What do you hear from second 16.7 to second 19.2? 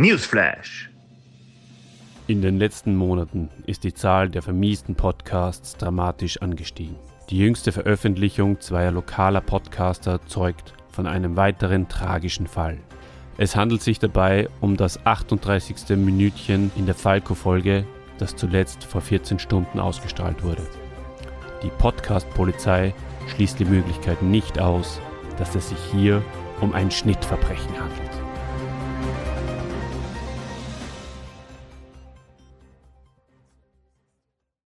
in der Falco-Folge, das zuletzt vor